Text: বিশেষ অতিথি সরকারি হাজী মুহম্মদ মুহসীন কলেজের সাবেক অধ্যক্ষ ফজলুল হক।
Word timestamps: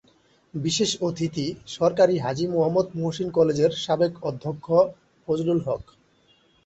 বিশেষ 0.53 0.91
অতিথি 1.01 1.45
সরকারি 1.75 2.15
হাজী 2.17 2.45
মুহম্মদ 2.47 2.87
মুহসীন 2.95 3.27
কলেজের 3.29 3.71
সাবেক 3.83 4.13
অধ্যক্ষ 4.23 4.67
ফজলুল 5.23 5.59
হক। 5.67 5.83